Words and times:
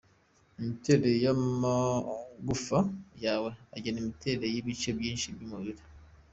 Imiterere 0.59 1.11
y’amagufa 1.25 2.79
yawe 3.25 3.49
agena 3.75 3.97
imiterere 4.03 4.45
y’ibice 4.53 4.89
byinshi 4.97 5.27
by’umubiri. 5.35 5.81